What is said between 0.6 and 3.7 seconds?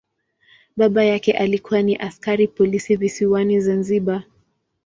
Baba yake alikuwa ni askari polisi visiwani